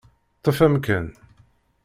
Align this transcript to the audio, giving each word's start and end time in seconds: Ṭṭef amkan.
Ṭṭef 0.39 0.57
amkan. 0.65 1.07